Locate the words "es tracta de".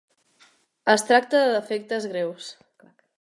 0.93-1.53